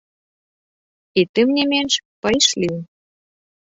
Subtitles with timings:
[1.21, 1.93] І, тым не менш,
[2.25, 2.75] пайшлі.